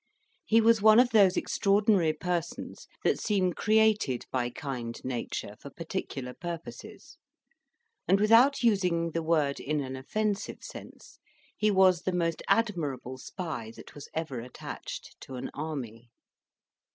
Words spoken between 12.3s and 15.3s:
admirable spy that was ever attached